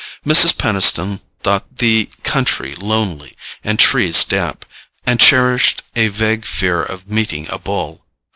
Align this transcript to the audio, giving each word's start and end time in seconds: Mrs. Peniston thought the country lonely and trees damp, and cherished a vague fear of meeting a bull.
Mrs. 0.25 0.57
Peniston 0.57 1.21
thought 1.43 1.77
the 1.77 2.09
country 2.23 2.73
lonely 2.73 3.37
and 3.63 3.77
trees 3.77 4.23
damp, 4.25 4.65
and 5.05 5.19
cherished 5.19 5.83
a 5.95 6.07
vague 6.07 6.43
fear 6.43 6.81
of 6.81 7.07
meeting 7.07 7.45
a 7.51 7.59
bull. 7.59 8.03